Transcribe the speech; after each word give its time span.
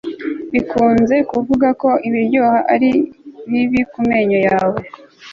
Bikunze 0.53 1.15
kuvugwa 1.29 1.69
ko 1.81 1.89
ibiryoha 2.07 2.59
ari 2.73 2.91
bibi 3.49 3.81
kumenyo 3.93 4.39
yawe 4.47 4.79